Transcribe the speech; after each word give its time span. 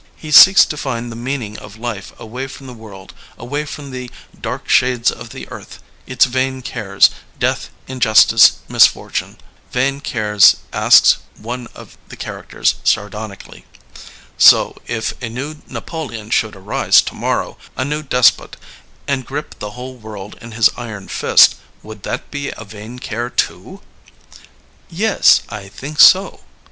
He 0.15 0.31
seeks 0.31 0.65
to 0.65 0.77
find 0.77 1.11
the 1.11 1.15
meaning 1.15 1.59
of 1.59 1.77
life 1.77 2.11
away 2.19 2.47
from 2.47 2.65
the 2.65 2.73
world, 2.73 3.13
away 3.37 3.65
from 3.65 3.91
the 3.91 4.09
dark 4.41 4.67
shades 4.67 5.11
of 5.11 5.29
the 5.29 5.47
earth, 5.49 5.77
its 6.07 6.25
vain 6.25 6.63
cares— 6.63 7.11
death, 7.39 7.69
injustice, 7.87 8.53
misfortune. 8.67 9.37
''Vain 9.71 9.99
cares 10.01 10.55
f 10.55 10.59
asks 10.73 11.17
one 11.37 11.67
of 11.75 11.99
the 12.07 12.15
characters, 12.15 12.73
sardon 12.83 13.29
ically. 13.29 13.65
So, 14.39 14.75
if 14.87 15.13
a 15.21 15.29
new 15.29 15.57
Napoleon 15.67 16.31
should 16.31 16.55
arise 16.55 17.03
to 17.03 17.13
morrow, 17.13 17.59
a 17.77 17.85
new 17.85 18.01
despot, 18.01 18.57
and 19.07 19.23
grip 19.23 19.59
the 19.59 19.77
whole 19.77 19.97
world 19.97 20.35
in 20.41 20.53
his 20.53 20.67
iron 20.77 21.09
fist, 21.09 21.57
would 21.83 22.01
that 22.01 22.31
be 22.31 22.51
a 22.57 22.63
vain 22.65 22.97
care, 22.97 23.29
toof 23.29 23.81
Yes, 24.89 25.43
I 25.49 25.67
think 25.69 25.99
so.' 25.99 26.39